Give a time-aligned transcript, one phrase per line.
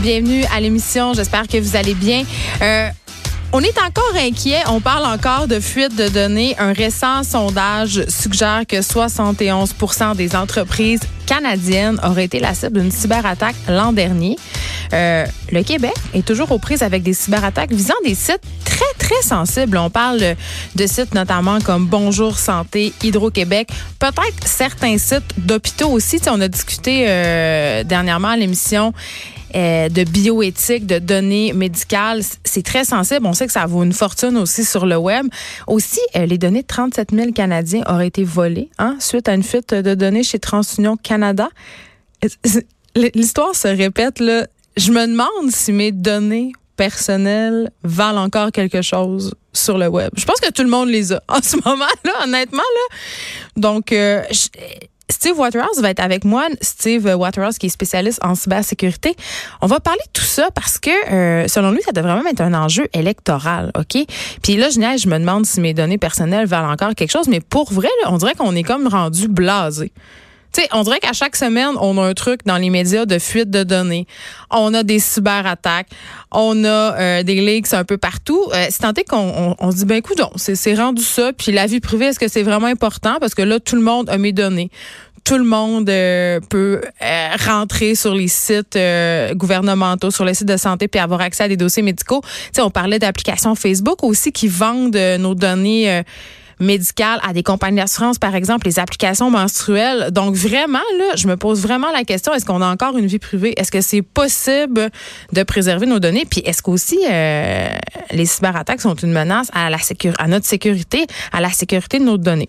[0.00, 1.14] Bienvenue à l'émission.
[1.14, 2.24] J'espère que vous allez bien.
[2.60, 2.88] Euh,
[3.52, 4.62] on est encore inquiet.
[4.68, 6.54] On parle encore de fuite de données.
[6.58, 13.56] Un récent sondage suggère que 71% des entreprises canadiennes auraient été la cible d'une cyberattaque
[13.68, 14.36] l'an dernier.
[14.92, 19.22] Euh, le Québec est toujours aux prises avec des cyberattaques visant des sites très, très
[19.22, 19.76] sensibles.
[19.76, 20.20] On parle
[20.74, 26.20] de sites notamment comme Bonjour Santé, Hydro-Québec, peut-être certains sites d'hôpitaux aussi.
[26.28, 28.92] on a discuté euh, dernièrement à l'émission
[29.54, 32.22] euh, de bioéthique, de données médicales.
[32.44, 33.26] C'est très sensible.
[33.26, 35.26] On sait que ça vaut une fortune aussi sur le web.
[35.66, 39.42] Aussi, euh, les données de 37 000 Canadiens auraient été volées hein, suite à une
[39.42, 41.48] fuite de données chez TransUnion Canada.
[42.94, 44.20] L'histoire se répète.
[44.20, 44.46] Là.
[44.76, 50.10] Je me demande si mes données personnelles valent encore quelque chose sur le web.
[50.16, 52.58] Je pense que tout le monde les a en ce moment-là, honnêtement.
[52.58, 52.96] Là.
[53.56, 54.22] Donc, euh,
[55.12, 56.46] Steve Waterhouse va être avec moi.
[56.62, 59.14] Steve Waterhouse, qui est spécialiste en cybersécurité.
[59.60, 62.40] On va parler de tout ça parce que, euh, selon lui, ça devrait même être
[62.40, 64.04] un enjeu électoral, OK?
[64.42, 67.40] Puis là, je, je me demande si mes données personnelles valent encore quelque chose, mais
[67.40, 69.92] pour vrai, on dirait qu'on est comme rendu blasé.
[70.60, 73.50] Sais, on dirait qu'à chaque semaine, on a un truc dans les médias de fuite
[73.50, 74.06] de données.
[74.50, 75.88] On a des cyberattaques.
[76.30, 78.42] On a euh, des leaks un peu partout.
[78.52, 81.32] Euh, c'est tenté qu'on on, se dit, ben écoute, c'est rendu ça.
[81.32, 83.16] Puis la vie privée, est-ce que c'est vraiment important?
[83.20, 84.70] Parce que là, tout le monde a mes données
[85.24, 88.76] tout le monde euh, peut euh, rentrer sur les sites
[89.34, 92.22] gouvernementaux, sur les sites de santé, puis avoir accès à des dossiers médicaux.
[92.52, 96.02] Tu on parlait d'applications Facebook aussi qui vendent nos données
[96.62, 100.10] médicales à des compagnies d'assurance, par exemple, les applications menstruelles.
[100.10, 103.18] Donc vraiment, là, je me pose vraiment la question, est-ce qu'on a encore une vie
[103.18, 103.54] privée?
[103.56, 104.90] Est-ce que c'est possible
[105.32, 106.24] de préserver nos données?
[106.28, 109.78] Puis est-ce qu'aussi les cyberattaques sont une menace à, la
[110.18, 112.48] à notre sécurité, à la sécurité de nos données?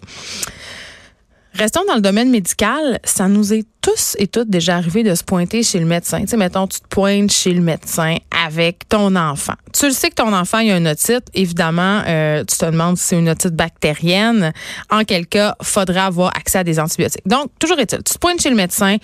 [1.55, 2.99] Restons dans le domaine médical.
[3.03, 6.21] Ça nous est tous et toutes déjà arrivé de se pointer chez le médecin.
[6.21, 9.53] Tu sais, mettons, tu te pointes chez le médecin avec ton enfant.
[9.71, 11.25] Tu le sais que ton enfant, a une otite.
[11.35, 14.51] Évidemment, euh, tu te demandes si c'est une otite bactérienne.
[14.89, 17.28] En quel cas, faudrait avoir accès à des antibiotiques.
[17.28, 18.97] Donc, toujours est-il, tu te pointes chez le médecin,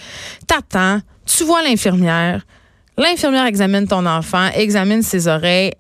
[0.48, 2.42] t'attends, tu vois l'infirmière.
[2.98, 5.74] L'infirmière examine ton enfant, examine ses oreilles.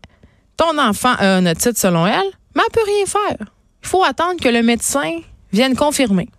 [0.55, 3.47] Ton enfant a une otite selon elle, mais elle peut rien faire.
[3.83, 5.19] Il faut attendre que le médecin
[5.51, 6.29] vienne confirmer.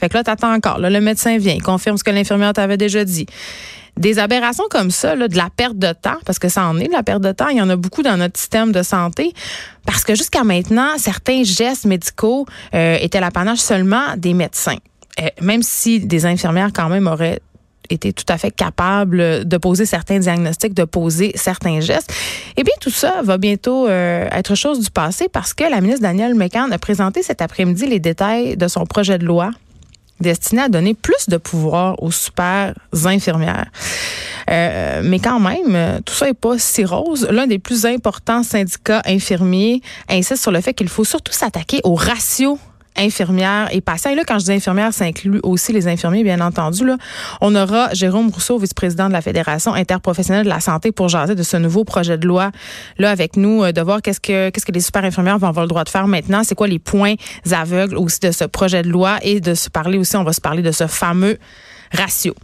[0.00, 0.78] Fait que là, t'attends encore.
[0.78, 3.26] Là, le médecin vient, il confirme ce que l'infirmière t'avait déjà dit.
[3.96, 6.86] Des aberrations comme ça, là, de la perte de temps, parce que ça en est
[6.86, 9.32] de la perte de temps, il y en a beaucoup dans notre système de santé,
[9.84, 14.76] parce que jusqu'à maintenant, certains gestes médicaux euh, étaient l'apanage seulement des médecins.
[15.20, 17.40] Euh, même si des infirmières quand même auraient
[17.90, 22.12] été tout à fait capables de poser certains diagnostics, de poser certains gestes.
[22.56, 26.02] Eh bien, tout ça va bientôt euh, être chose du passé parce que la ministre
[26.02, 29.50] Danielle McCann a présenté cet après-midi les détails de son projet de loi
[30.20, 32.74] destiné à donner plus de pouvoir aux super
[33.04, 33.66] infirmières.
[34.50, 37.28] Euh, mais quand même, tout ça n'est pas si rose.
[37.30, 41.94] L'un des plus importants syndicats infirmiers insiste sur le fait qu'il faut surtout s'attaquer au
[41.94, 42.58] ratio
[42.98, 44.10] infirmières et patients.
[44.10, 46.84] Et là, quand je dis infirmières, ça inclut aussi les infirmiers, bien entendu.
[46.84, 46.96] Là.
[47.40, 51.42] On aura Jérôme Rousseau, vice-président de la Fédération interprofessionnelle de la santé, pour jaser de
[51.42, 52.50] ce nouveau projet de loi
[52.98, 55.64] là avec nous, euh, de voir qu'est-ce que qu'est-ce que les super infirmières vont avoir
[55.64, 57.14] le droit de faire maintenant, c'est quoi les points
[57.50, 60.40] aveugles aussi de ce projet de loi et de se parler aussi, on va se
[60.40, 61.38] parler de ce fameux
[61.92, 62.34] ratio.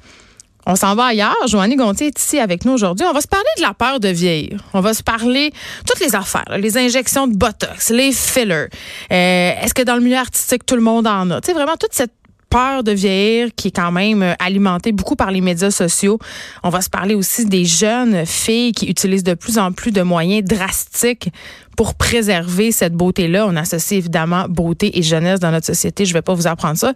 [0.67, 1.37] On s'en va ailleurs.
[1.47, 3.07] Joannie Gontier est ici avec nous aujourd'hui.
[3.09, 4.61] On va se parler de la peur de vieillir.
[4.73, 5.53] On va se parler
[5.87, 8.69] toutes les affaires, les injections de botox, les fillers.
[9.13, 11.41] Euh, est-ce que dans le milieu artistique tout le monde en a?
[11.41, 12.13] Tu sais vraiment toute cette
[12.55, 16.19] peur de vieillir qui est quand même euh, alimentée beaucoup par les médias sociaux.
[16.63, 20.03] On va se parler aussi des jeunes filles qui utilisent de plus en plus de
[20.03, 21.31] moyens drastiques
[21.77, 23.47] pour préserver cette beauté-là.
[23.49, 26.05] On associe évidemment beauté et jeunesse dans notre société.
[26.05, 26.93] Je vais pas vous apprendre ça.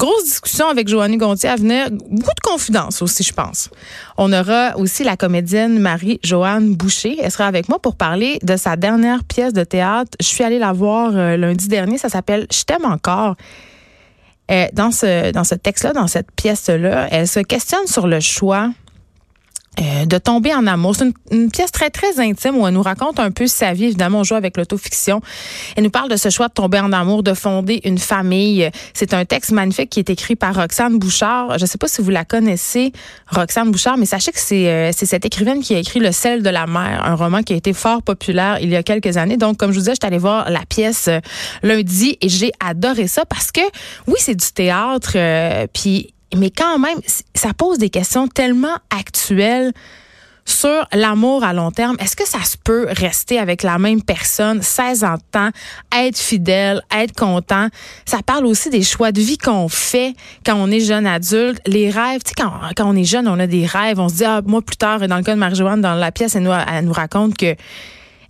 [0.00, 1.90] Grosse discussion avec Joannie Gontier à venir.
[1.90, 3.68] Beaucoup de confidences aussi, je pense.
[4.16, 7.18] On aura aussi la comédienne Marie-Joanne Boucher.
[7.22, 10.12] Elle sera avec moi pour parler de sa dernière pièce de théâtre.
[10.18, 11.98] Je suis allée la voir euh, lundi dernier.
[11.98, 13.36] Ça s'appelle Je t'aime encore.
[14.50, 18.70] Euh, dans ce, dans ce texte-là, dans cette pièce-là, elle se questionne sur le choix
[19.78, 20.96] euh, de tomber en amour.
[20.96, 23.84] C'est une, pièce très, très intime où elle nous raconte un peu sa vie.
[23.84, 25.20] Évidemment, on joue avec l'autofiction.
[25.76, 28.68] Elle nous parle de ce choix de tomber en amour, de fonder une famille.
[28.94, 31.56] C'est un texte magnifique qui est écrit par Roxane Bouchard.
[31.56, 32.92] Je ne sais pas si vous la connaissez,
[33.28, 36.50] Roxane Bouchard, mais sachez que c'est euh, cette écrivaine qui a écrit Le sel de
[36.50, 39.36] la mer, un roman qui a été fort populaire il y a quelques années.
[39.36, 41.20] Donc, comme je vous disais, je suis allée voir la pièce euh,
[41.62, 43.62] lundi et j'ai adoré ça parce que,
[44.08, 45.16] oui, c'est du théâtre,
[45.72, 46.98] puis mais quand même,
[47.34, 49.72] ça pose des questions tellement actuelles
[50.44, 51.96] sur l'amour à long terme.
[52.00, 55.50] Est-ce que ça se peut rester avec la même personne 16 ans de temps,
[55.96, 57.68] être fidèle, être content?
[58.04, 61.90] Ça parle aussi des choix de vie qu'on fait quand on est jeune adulte, les
[61.90, 62.22] rêves.
[62.24, 64.00] Tu sais, quand, quand on est jeune, on a des rêves.
[64.00, 66.34] On se dit, ah, moi, plus tard, dans le cas de Marjoanne, dans la pièce,
[66.34, 66.42] elle
[66.84, 67.54] nous raconte que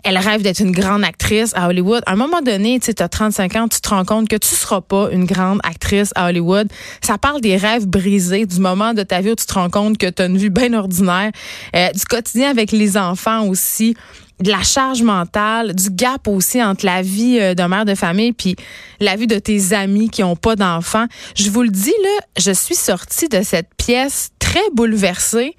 [0.04, 2.02] elle rêve d'être une grande actrice à Hollywood.
[2.06, 4.80] À un moment donné, tu as 35 ans, tu te rends compte que tu seras
[4.80, 6.68] pas une grande actrice à Hollywood.
[7.02, 9.98] Ça parle des rêves brisés, du moment de ta vie où tu te rends compte
[9.98, 11.30] que tu as une vie bien ordinaire,
[11.76, 13.94] euh, du quotidien avec les enfants aussi
[14.40, 18.32] de la charge mentale, du gap aussi entre la vie euh, d'un mère de famille
[18.32, 18.56] puis
[18.98, 21.06] la vie de tes amis qui ont pas d'enfants.
[21.36, 25.56] Je vous le dis là, je suis sortie de cette pièce très bouleversée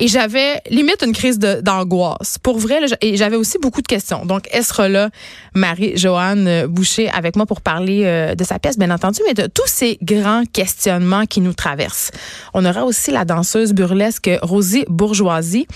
[0.00, 2.38] et j'avais limite une crise d'angoisse.
[2.42, 4.24] Pour vrai, et j'avais aussi beaucoup de questions.
[4.24, 5.10] Donc, elle sera là,
[5.54, 9.66] Marie-Joanne Boucher, avec moi pour parler euh, de sa pièce, bien entendu, mais de tous
[9.66, 12.10] ces grands questionnements qui nous traversent.
[12.54, 15.66] On aura aussi la danseuse burlesque Rosie Bourgeoisie.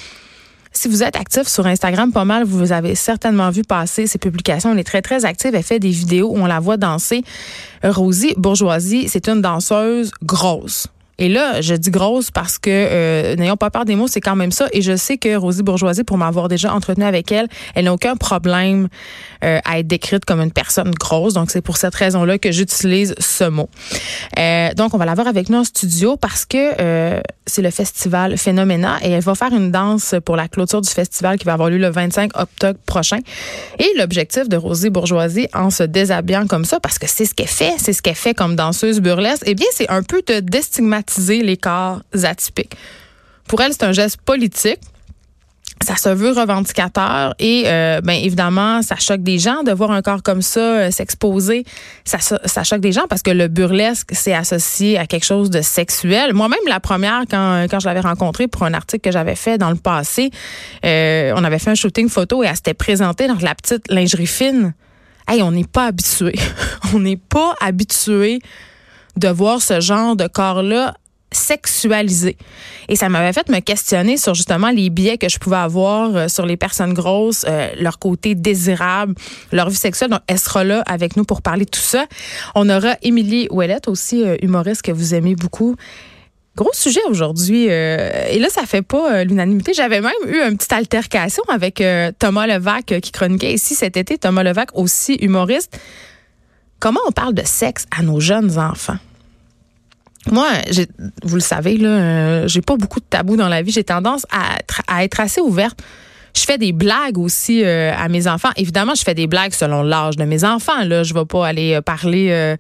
[0.73, 4.73] Si vous êtes actif sur Instagram, pas mal, vous avez certainement vu passer ses publications.
[4.73, 5.55] Elle est très, très active.
[5.55, 7.23] Elle fait des vidéos où on la voit danser.
[7.85, 10.89] Rosie Bourgeoisie, c'est une danseuse grosse.
[11.19, 14.37] Et là, je dis grosse parce que euh, n'ayons pas peur des mots, c'est quand
[14.37, 14.67] même ça.
[14.73, 18.17] Et je sais que Rosie Bourgeoisie, pour m'avoir déjà entretenu avec elle, elle n'a aucun
[18.17, 18.89] problème
[19.45, 21.35] euh, à être décrite comme une personne grosse.
[21.35, 23.69] Donc c'est pour cette raison-là que j'utilise ce mot.
[24.39, 28.37] Euh, donc on va la voir avec nous en studio parce que c'est le festival
[28.39, 31.71] Phénoména et elle va faire une danse pour la clôture du festival qui va avoir
[31.71, 33.19] lieu le 25 octobre prochain.
[33.79, 37.47] Et l'objectif de Rosie Bourgeoisie en se déshabillant comme ça, parce que c'est ce qu'elle
[37.47, 40.41] fait, c'est ce qu'elle fait comme danseuse burlesque, eh bien c'est un peu de
[41.29, 42.77] les corps atypiques.
[43.49, 44.81] Pour elle, c'est un geste politique.
[45.83, 50.03] Ça se veut revendicateur et euh, ben évidemment ça choque des gens de voir un
[50.03, 51.65] corps comme ça euh, s'exposer
[52.05, 55.61] ça, ça choque des gens parce que le burlesque c'est associé à quelque chose de
[55.61, 59.59] sexuel moi-même la première quand, quand je l'avais rencontré pour un article que j'avais fait
[59.59, 60.31] dans le passé
[60.87, 64.29] euh, on avait fait un shooting photo et elle s'était présentée dans la petite lingerie
[64.29, 64.75] fine
[65.29, 66.35] hey on n'est pas habitué
[66.95, 68.41] on n'est pas habitué
[69.17, 70.95] de voir ce genre de corps-là
[71.35, 72.37] sexualisé.
[72.89, 76.29] Et ça m'avait fait me questionner sur justement les biais que je pouvais avoir euh,
[76.29, 79.15] sur les personnes grosses, euh, leur côté désirable,
[79.53, 80.11] leur vie sexuelle.
[80.11, 82.07] Donc, elle sera là avec nous pour parler de tout ça.
[82.55, 85.77] On aura Émilie Ouellette, aussi euh, humoriste que vous aimez beaucoup.
[86.57, 87.65] Gros sujet aujourd'hui.
[87.65, 89.73] et là, ça fait pas l'unanimité.
[89.75, 91.83] J'avais même eu une petite altercation avec
[92.21, 94.19] Thomas Levac qui chroniquait ici cet été.
[94.19, 95.77] Thomas Levac, aussi humoriste.
[96.85, 98.99] Comment on parle de sexe à nos jeunes enfants?
[100.31, 100.47] Moi,
[101.23, 103.73] vous le savez, là, euh, j'ai pas beaucoup de tabous dans la vie.
[103.73, 105.83] J'ai tendance à être, assez ouverte.
[106.37, 108.51] Je fais des blagues aussi euh, à mes enfants.
[108.57, 110.85] Évidemment, je fais des blagues selon l'âge de mes enfants.
[110.85, 112.55] Là, je vais pas aller euh, parler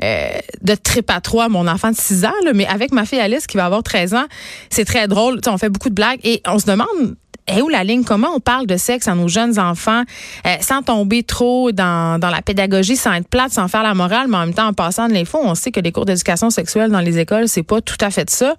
[0.00, 3.46] de trip à trois à mon enfant de 6 ans, mais avec ma fille Alice
[3.46, 4.24] qui va avoir 13 ans,
[4.70, 5.38] c'est très drôle.
[5.46, 8.04] on fait beaucoup de blagues et on se demande est où la ligne?
[8.04, 10.02] Comment on parle de sexe à nos jeunes enfants
[10.46, 14.26] euh, sans tomber trop dans, dans la pédagogie, sans être plate, sans faire la morale,
[14.28, 16.90] mais en même temps en passant de l'info, on sait que les cours d'éducation sexuelle
[16.90, 18.54] dans les écoles, c'est pas tout à fait ça.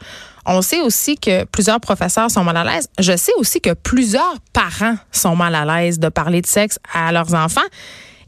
[0.45, 2.87] On sait aussi que plusieurs professeurs sont mal à l'aise.
[2.99, 7.11] Je sais aussi que plusieurs parents sont mal à l'aise de parler de sexe à
[7.11, 7.59] leurs enfants.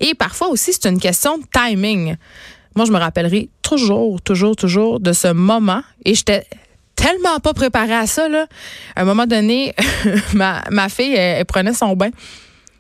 [0.02, 2.16] Et parfois aussi, c'est une question de timing.
[2.76, 5.82] Moi, je me rappellerai toujours, toujours, toujours de ce moment.
[6.06, 6.46] Et j'étais
[7.00, 8.28] tellement pas préparée à ça.
[8.28, 8.46] Là.
[8.96, 9.74] À un moment donné,
[10.34, 12.10] ma, fille, elle, prenait son bain.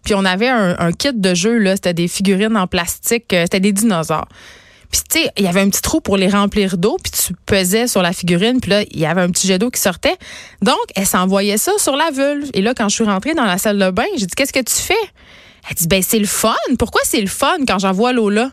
[0.03, 1.75] Puis on avait un, kit de jeu, là.
[1.75, 3.33] C'était des figurines en plastique.
[3.33, 4.27] Euh, c'était des dinosaures.
[4.91, 7.33] Puis, tu sais, il y avait un petit trou pour les remplir d'eau, puis tu
[7.45, 10.15] pesais sur la figurine, puis là, il y avait un petit jet d'eau qui sortait.
[10.63, 12.49] Donc, elle s'envoyait ça sur la vulve.
[12.55, 14.63] Et là, quand je suis rentrée dans la salle de bain, j'ai dit, qu'est-ce que
[14.63, 14.93] tu fais?
[15.69, 16.55] Elle dit, ben, c'est le fun.
[16.79, 18.49] Pourquoi c'est le fun quand j'envoie l'eau là?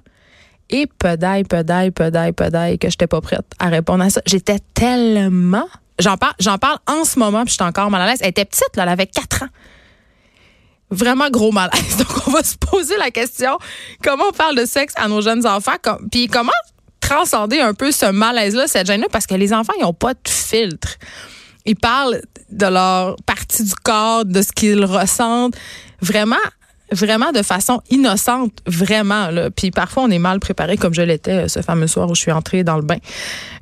[0.71, 4.21] Et pedaille, pedaille, pedaille, pedaille, que j'étais pas prête à répondre à ça.
[4.27, 5.67] J'étais tellement.
[5.99, 8.19] J'en parle, j'en parle en ce moment, puis j'étais encore mal à l'aise.
[8.21, 9.49] Elle était petite, là, elle avait 4 ans.
[10.91, 11.97] Vraiment gros malaise.
[11.99, 13.59] Donc, on va se poser la question
[14.03, 15.77] comment on parle de sexe à nos jeunes enfants,
[16.11, 16.53] puis comment
[17.01, 20.29] transcender un peu ce malaise-là, cette gêne-là, parce que les enfants, ils n'ont pas de
[20.29, 20.97] filtre.
[21.65, 22.21] Ils parlent
[22.51, 25.55] de leur partie du corps, de ce qu'ils ressentent.
[26.01, 26.37] Vraiment,
[26.93, 29.29] vraiment de façon innocente, vraiment.
[29.31, 29.51] Là.
[29.51, 32.21] Puis parfois, on est mal préparé, comme je l'étais euh, ce fameux soir où je
[32.21, 32.99] suis entrée dans le bain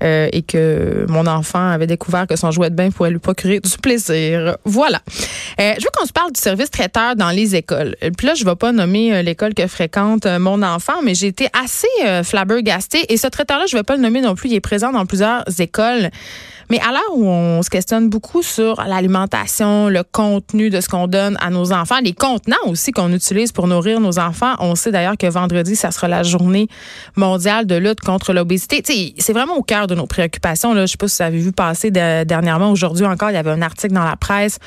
[0.02, 3.60] euh, et que mon enfant avait découvert que son jouet de bain pouvait lui procurer
[3.60, 4.56] du plaisir.
[4.64, 5.00] Voilà.
[5.60, 7.96] Euh, je veux qu'on se parle du service traiteur dans les écoles.
[8.16, 11.48] Puis là, je ne vais pas nommer l'école que fréquente mon enfant, mais j'ai été
[11.52, 13.04] assez flabbergastée.
[13.08, 14.50] Et ce traiteur-là, je ne vais pas le nommer non plus.
[14.50, 16.10] Il est présent dans plusieurs écoles.
[16.70, 21.06] Mais à l'heure où on se questionne beaucoup sur l'alimentation, le contenu de ce qu'on
[21.06, 24.92] donne à nos enfants, les contenants aussi qu'on utilise pour nourrir nos enfants, on sait
[24.92, 26.68] d'ailleurs que vendredi, ça sera la journée
[27.16, 28.82] mondiale de lutte contre l'obésité.
[29.18, 30.74] C'est vraiment au cœur de nos préoccupations.
[30.74, 30.86] Là.
[30.86, 33.62] Je sais pas si vous avez vu passer dernièrement, aujourd'hui encore, il y avait un
[33.62, 34.58] article dans la presse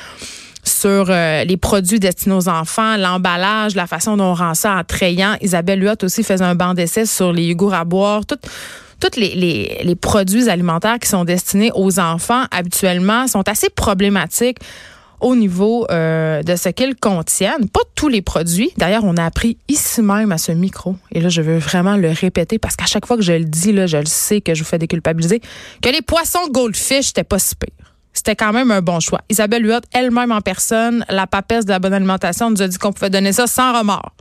[0.67, 5.35] sur euh, les produits destinés aux enfants, l'emballage, la façon dont on rend ça attrayant.
[5.41, 8.25] Isabelle Huot aussi faisait un banc d'essai sur les yogourts à boire.
[8.25, 8.37] Tout,
[8.99, 14.57] tous les, les, produits alimentaires qui sont destinés aux enfants habituellement sont assez problématiques
[15.19, 17.67] au niveau euh, de ce qu'ils contiennent.
[17.69, 18.71] Pas tous les produits.
[18.77, 22.09] D'ailleurs, on a appris ici même à ce micro, et là, je veux vraiment le
[22.09, 24.63] répéter parce qu'à chaque fois que je le dis, là, je le sais que je
[24.63, 25.41] vous fais déculpabiliser,
[25.81, 27.73] que les poissons goldfish, c'était pas si pire.
[28.13, 29.21] C'était quand même un bon choix.
[29.29, 32.91] Isabelle Huot, elle-même en personne, la papesse de la bonne alimentation, nous a dit qu'on
[32.91, 34.11] pouvait donner ça sans remords.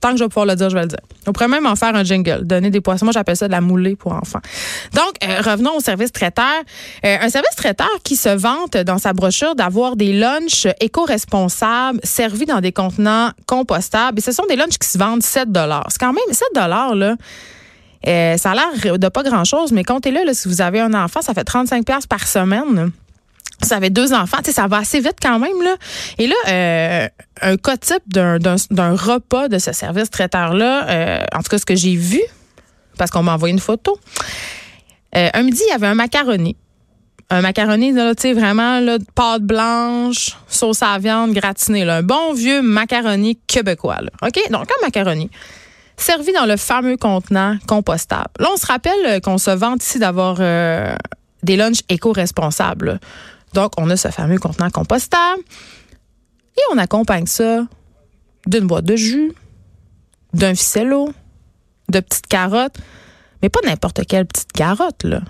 [0.00, 1.00] Tant que je vais pouvoir le dire, je vais le dire.
[1.26, 3.04] On pourrait même en faire un jingle, donner des poissons.
[3.04, 4.40] Moi, j'appelle ça de la moulée pour enfants.
[4.94, 6.44] Donc, euh, revenons au service traiteur.
[7.04, 12.46] Euh, un service traiteur qui se vante dans sa brochure d'avoir des lunchs éco-responsables servis
[12.46, 14.18] dans des contenants compostables.
[14.18, 15.48] Et ce sont des lunchs qui se vendent 7
[15.88, 17.16] C'est quand même 7 là.
[18.06, 21.34] Euh, ça a l'air de pas grand-chose, mais comptez-le, si vous avez un enfant, ça
[21.34, 22.92] fait 35 par semaine
[23.62, 25.76] ça avait deux enfants, tu sais, ça va assez vite quand même là.
[26.18, 27.08] Et là, euh,
[27.42, 31.96] un cas d'un, repas de ce service traiteur-là, euh, en tout cas ce que j'ai
[31.96, 32.20] vu,
[32.96, 33.98] parce qu'on m'a envoyé une photo.
[35.16, 36.56] Euh, un midi, il y avait un macaroni.
[37.30, 41.96] Un macaroni, là, tu sais, vraiment, là, pâte blanche, sauce à viande gratinée, là.
[41.96, 43.98] Un bon vieux macaroni québécois.
[44.22, 44.40] OK?
[44.50, 45.30] Donc, un macaroni
[45.96, 48.30] servi dans le fameux contenant compostable.
[48.38, 50.36] Là, on se rappelle qu'on se vante ici d'avoir
[51.42, 52.98] des lunchs éco-responsables.
[53.54, 55.42] Donc, on a ce fameux contenant compostable
[56.56, 57.66] et on accompagne ça
[58.46, 59.32] d'une boîte de jus,
[60.32, 61.12] d'un ficello,
[61.88, 62.76] de petites carottes,
[63.42, 65.20] mais pas n'importe quelle petite carotte, là.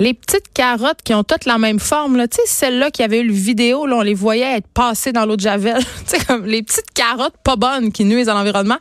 [0.00, 3.20] Les petites carottes qui ont toutes la même forme, là, tu sais, celles-là qui avaient
[3.20, 5.82] eu le vidéo, là, on les voyait être passées dans l'eau de Javel.
[6.08, 8.78] tu sais, comme les petites carottes pas bonnes qui nuisent à l'environnement.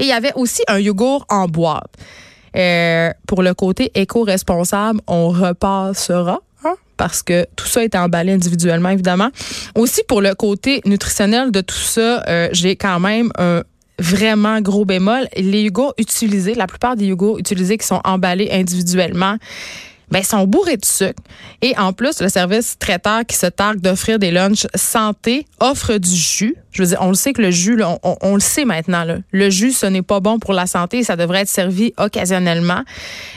[0.00, 1.94] Et il y avait aussi un yogourt en boîte.
[2.56, 6.40] Euh, pour le côté éco-responsable, on repassera
[7.00, 9.30] parce que tout ça est emballé individuellement, évidemment.
[9.74, 13.62] Aussi, pour le côté nutritionnel de tout ça, euh, j'ai quand même un
[13.98, 15.26] vraiment gros bémol.
[15.34, 19.38] Les yogourts utilisés, la plupart des yogourts utilisés qui sont emballés individuellement,
[20.10, 21.22] ben, sont bourrés de sucre.
[21.62, 26.14] Et en plus, le service traiteur qui se targue d'offrir des lunchs santé offre du
[26.14, 26.56] jus.
[26.72, 29.04] Je veux dire, on le sait que le jus, on, le sait maintenant.
[29.30, 31.02] Le jus, ce n'est pas bon pour la santé.
[31.02, 32.82] Ça devrait être servi occasionnellement.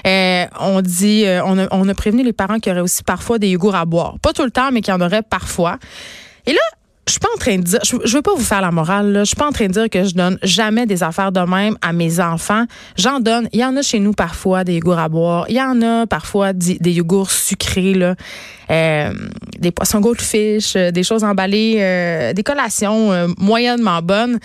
[0.05, 3.03] Euh, on dit, euh, on, a, on a prévenu les parents qu'il y aurait aussi
[3.03, 4.17] parfois des yogourts à boire.
[4.19, 5.77] Pas tout le temps, mais qu'il y en aurait parfois.
[6.45, 6.61] Et là,
[7.05, 9.19] je suis pas en train de dire, je, veux pas vous faire la morale, là.
[9.23, 11.77] Je suis pas en train de dire que je donne jamais des affaires de même
[11.81, 12.65] à mes enfants.
[12.97, 13.49] J'en donne.
[13.51, 15.45] Il y en a chez nous parfois des yogourts à boire.
[15.49, 18.15] Il y en a parfois des, yogourts sucrés, là.
[18.71, 19.13] Euh,
[19.59, 24.39] des poissons goldfish, euh, des choses emballées, euh, des collations moyennement bonnes.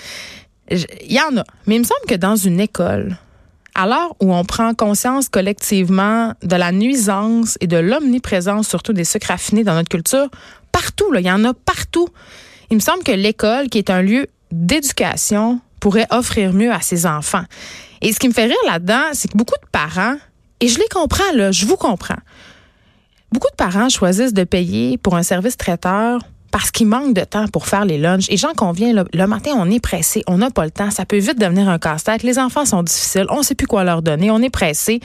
[0.70, 1.44] Il y en a.
[1.66, 3.16] Mais il me semble que dans une école,
[3.76, 9.04] à l'heure où on prend conscience collectivement de la nuisance et de l'omniprésence, surtout des
[9.04, 10.28] sucres raffinés dans notre culture,
[10.80, 12.08] partout, il y en a partout.
[12.70, 17.06] Il me semble que l'école, qui est un lieu d'éducation, pourrait offrir mieux à ses
[17.06, 17.44] enfants.
[18.00, 20.16] Et ce qui me fait rire là-dedans, c'est que beaucoup de parents,
[20.60, 22.18] et je les comprends, là, je vous comprends,
[23.32, 26.20] beaucoup de parents choisissent de payer pour un service traiteur
[26.50, 28.26] parce qu'il manque de temps pour faire les lunchs.
[28.30, 31.04] Et j'en conviens, le, le matin, on est pressé, on n'a pas le temps, ça
[31.04, 32.22] peut vite devenir un casse-tête.
[32.22, 35.00] Les enfants sont difficiles, on ne sait plus quoi leur donner, on est pressé.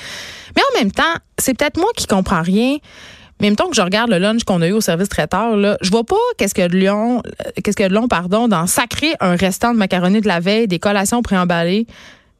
[0.55, 2.77] Mais en même temps, c'est peut-être moi qui comprends rien.
[3.41, 5.89] Même temps que je regarde le lunch qu'on a eu au service traiteur, là, je
[5.89, 7.21] vois pas qu'est-ce que de long,
[7.61, 10.79] qu'est-ce que de long, pardon, dans sacrer un restant de macaroni de la veille, des
[10.79, 11.87] collations préemballées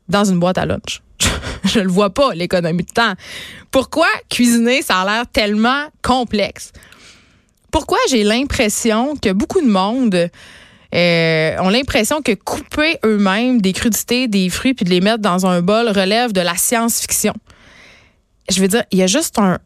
[0.08, 1.02] dans une boîte à lunch.
[1.66, 3.14] je le vois pas, l'économie de temps.
[3.72, 6.72] Pourquoi cuisiner, ça a l'air tellement complexe?
[7.72, 10.30] Pourquoi j'ai l'impression que beaucoup de monde
[10.94, 15.48] euh, ont l'impression que couper eux-mêmes des crudités, des fruits, puis de les mettre dans
[15.48, 17.34] un bol relève de la science-fiction?
[18.50, 19.58] Je veux dire, il y a juste un,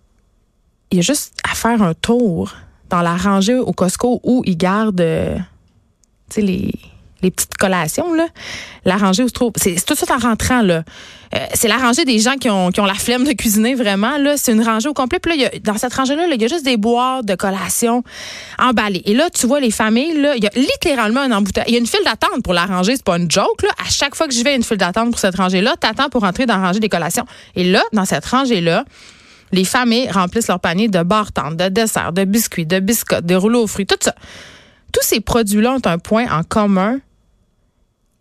[0.91, 2.55] il y a juste à faire un tour
[2.89, 5.37] dans la rangée au Costco où ils gardent euh,
[6.37, 6.71] les,
[7.21, 8.27] les petites collations, là.
[8.85, 9.51] La rangée où se trouve.
[9.55, 10.83] C'est tout ça en rentrant, là.
[11.35, 14.17] Euh, c'est la rangée des gens qui ont, qui ont la flemme de cuisiner vraiment.
[14.17, 15.19] Là, c'est une rangée au complet.
[15.19, 18.03] Puis là, dans cette rangée-là, il y a juste des boîtes de collations
[18.59, 19.01] emballées.
[19.05, 21.69] Et là, tu vois les familles, là, il y a littéralement un embouteillage.
[21.69, 22.95] Il y a une file d'attente pour la rangée.
[22.95, 23.61] C'est pas une joke.
[23.63, 23.69] Là.
[23.85, 25.75] À chaque fois que je vais, une file d'attente pour cette rangée-là.
[25.79, 27.25] T'attends pour entrer dans la rangée des collations.
[27.55, 28.85] Et là, dans cette rangée-là,
[29.51, 33.63] les familles remplissent leur panier de bar de desserts, de biscuits, de biscottes, de rouleaux
[33.63, 34.13] aux fruits, tout ça.
[34.91, 36.99] Tous ces produits-là ont un point en commun.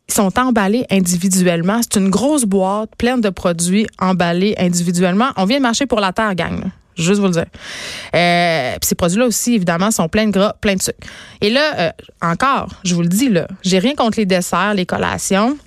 [0.09, 1.81] Ils sont emballés individuellement.
[1.83, 5.31] C'est une grosse boîte pleine de produits emballés individuellement.
[5.37, 6.71] On vient de marcher pour la terre, gang.
[6.97, 7.47] Juste vous le dire.
[8.15, 10.99] Euh, ces produits-là aussi, évidemment, sont pleins de gras, pleins de sucre.
[11.41, 11.91] Et là, euh,
[12.23, 15.59] encore, je vous le dis, là, j'ai rien contre les desserts, les collations.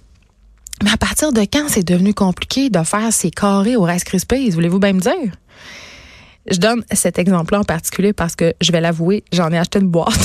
[0.83, 4.49] Mais à partir de quand c'est devenu compliqué de faire ces carrés au Rice Krispies?
[4.49, 5.33] Voulez-vous bien me dire?
[6.49, 9.87] Je donne cet exemple-là en particulier parce que, je vais l'avouer, j'en ai acheté une
[9.87, 10.13] boîte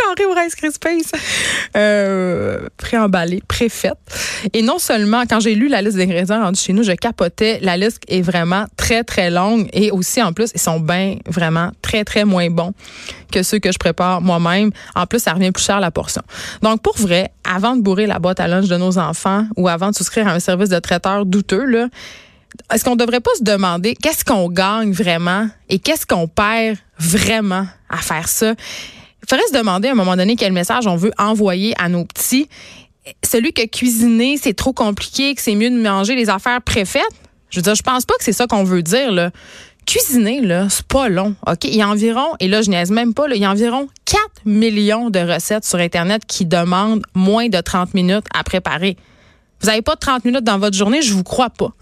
[0.00, 1.10] carré au Rice Krispies.
[1.76, 3.98] Euh, préemballé, préfaite.
[4.52, 7.58] Et non seulement, quand j'ai lu la liste d'ingrédients rendus chez nous, je capotais.
[7.62, 9.68] La liste est vraiment très, très longue.
[9.72, 12.72] Et aussi, en plus, ils sont bien, vraiment très, très moins bons
[13.32, 14.70] que ceux que je prépare moi-même.
[14.94, 16.22] En plus, ça revient plus cher la portion.
[16.62, 19.90] Donc, pour vrai, avant de bourrer la boîte à lunch de nos enfants ou avant
[19.90, 21.88] de souscrire à un service de traiteur douteux, là,
[22.72, 27.66] est-ce qu'on devrait pas se demander qu'est-ce qu'on gagne vraiment et qu'est-ce qu'on perd vraiment
[27.88, 28.54] à faire ça?
[29.22, 32.04] Il faudrait se demander à un moment donné quel message on veut envoyer à nos
[32.04, 32.48] petits.
[33.24, 37.02] Celui que cuisiner, c'est trop compliqué, que c'est mieux de manger les affaires préfaites.
[37.50, 39.30] Je veux dire, je pense pas que c'est ça qu'on veut dire, là.
[39.86, 41.34] Cuisiner, là, c'est pas long.
[41.64, 44.20] Il y a environ, et là, je niaise même pas, il y a environ 4
[44.44, 48.96] millions de recettes sur Internet qui demandent moins de 30 minutes à préparer.
[49.60, 51.72] Vous n'avez pas 30 minutes dans votre journée, je vous crois pas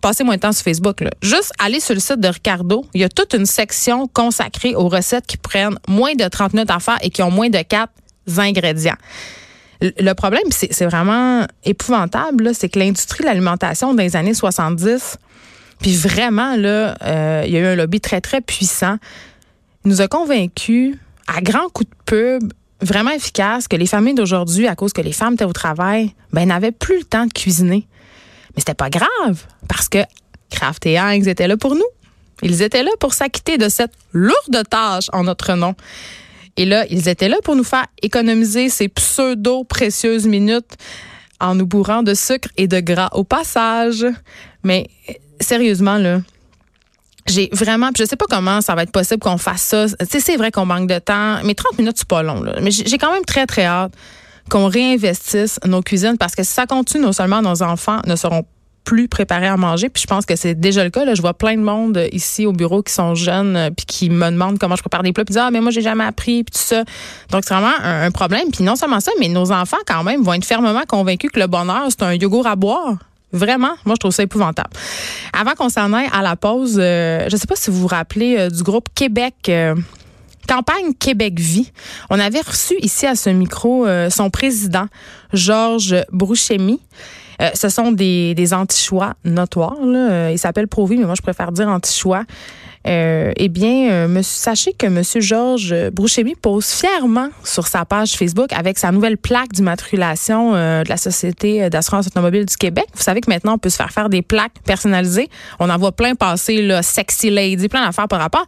[0.00, 1.04] passez moins de temps sur Facebook.
[1.22, 2.86] Juste aller sur le site de Ricardo.
[2.94, 6.70] Il y a toute une section consacrée aux recettes qui prennent moins de 30 minutes
[6.70, 7.90] à faire et qui ont moins de 4
[8.38, 8.96] ingrédients.
[9.80, 15.18] Le problème, c'est vraiment épouvantable, c'est que l'industrie de l'alimentation dans les années 70,
[15.80, 18.96] puis vraiment, euh, il y a eu un lobby très, très puissant,
[19.84, 20.96] nous a convaincus,
[21.28, 25.12] à grands coups de pub, vraiment efficace, que les familles d'aujourd'hui, à cause que les
[25.12, 27.86] femmes étaient au travail, ben, n'avaient plus le temps de cuisiner.
[28.54, 29.98] Mais c'était pas grave parce que
[30.50, 31.84] Kraft et Heinz étaient là pour nous.
[32.42, 35.74] Ils étaient là pour s'acquitter de cette lourde tâche en notre nom.
[36.56, 40.76] Et là, ils étaient là pour nous faire économiser ces pseudo-précieuses minutes
[41.40, 44.04] en nous bourrant de sucre et de gras au passage.
[44.64, 44.88] Mais
[45.40, 46.20] sérieusement, là,
[47.26, 49.86] j'ai vraiment, je sais pas comment ça va être possible qu'on fasse ça.
[50.08, 52.42] c'est vrai qu'on manque de temps, mais 30 minutes, c'est pas long.
[52.60, 53.92] Mais j'ai quand même très, très hâte
[54.48, 58.44] qu'on réinvestisse nos cuisines parce que si ça continue, non seulement nos enfants ne seront
[58.88, 59.90] plus préparés à manger.
[59.90, 61.14] Puis je pense que c'est déjà le cas.
[61.14, 64.30] Je vois plein de monde ici au bureau qui sont jeunes euh, puis qui me
[64.30, 65.26] demandent comment je prépare des plats.
[65.26, 66.84] Puis disent, ah, mais moi, j'ai jamais appris, puis tout ça.
[67.30, 68.50] Donc, c'est vraiment un, problème.
[68.50, 71.48] Puis non seulement ça, mais nos enfants, quand même, vont être fermement convaincus que le
[71.48, 72.94] bonheur, c'est un yogourt à boire.
[73.30, 74.70] Vraiment, moi je trouve ça épouvantable.
[75.38, 77.86] Avant qu'on s'en aille à la pause, euh, je ne sais pas si vous vous
[77.86, 79.50] rappelez euh, du groupe Québec
[80.48, 81.70] campagne Québec Vie.
[82.10, 84.86] On avait reçu ici à ce micro euh, son président,
[85.32, 86.80] Georges Brouchemi.
[87.40, 89.84] Euh, ce sont des, des anti-choix notoires.
[89.84, 90.10] Là.
[90.10, 92.24] Euh, il s'appelle Provi, mais moi, je préfère dire anti-choix.
[92.86, 95.02] Euh, eh bien, monsieur, sachez que M.
[95.20, 100.96] Georges Brouchemi pose fièrement sur sa page Facebook avec sa nouvelle plaque d'immatriculation de la
[100.96, 102.86] Société d'assurance automobile du Québec.
[102.94, 105.28] Vous savez que maintenant, on peut se faire faire des plaques personnalisées.
[105.58, 108.46] On en voit plein passer, là, sexy lady, plein d'affaires par rapport.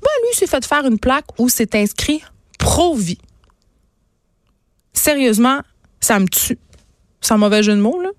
[0.00, 2.22] Ben, lui, s'est fait faire une plaque où c'est inscrit
[2.58, 3.18] Provi.
[4.94, 5.60] Sérieusement,
[6.00, 6.58] ça me tue.
[7.20, 8.10] Sans mauvais jeu de mots, là.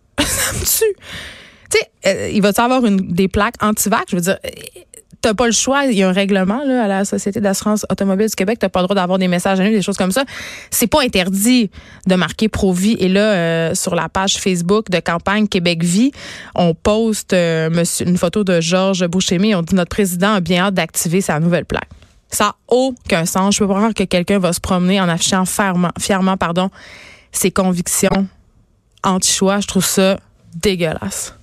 [0.66, 4.06] Tu sais, euh, il va y avoir une, des plaques anti-vax?
[4.10, 4.38] Je veux dire,
[5.26, 5.86] t'as pas le choix.
[5.86, 8.60] Il y a un règlement là, à la Société d'assurance automobile du Québec.
[8.60, 10.24] T'as pas le droit d'avoir des messages anonymes, des choses comme ça.
[10.70, 11.72] C'est pas interdit
[12.06, 12.96] de marquer Provi.
[13.00, 16.12] Et là, euh, sur la page Facebook de campagne Québec Vie,
[16.54, 19.56] on poste euh, une photo de Georges Bouchemi.
[19.56, 21.90] On dit notre président a bien hâte d'activer sa nouvelle plaque.
[22.30, 23.56] Ça n'a aucun sens.
[23.56, 26.70] Je peux pas croire que quelqu'un va se promener en affichant fièrement, fièrement pardon,
[27.32, 28.28] ses convictions
[29.04, 29.60] anti-choix.
[29.60, 30.18] Je trouve ça
[30.56, 31.36] dégueulasse.